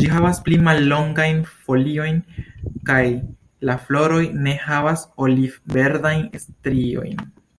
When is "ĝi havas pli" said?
0.00-0.56